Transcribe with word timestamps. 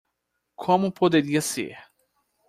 Como 0.55 0.91
poderia 0.91 1.39
ser? 1.43 1.77